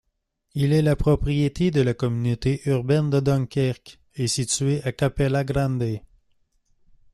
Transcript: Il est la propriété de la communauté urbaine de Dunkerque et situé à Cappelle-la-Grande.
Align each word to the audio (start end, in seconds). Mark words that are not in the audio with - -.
Il 0.55 0.73
est 0.73 0.81
la 0.81 0.95
propriété 0.95 1.69
de 1.69 1.79
la 1.79 1.93
communauté 1.93 2.59
urbaine 2.65 3.11
de 3.11 3.19
Dunkerque 3.19 3.99
et 4.15 4.25
situé 4.27 4.81
à 4.83 4.91
Cappelle-la-Grande. 4.91 5.99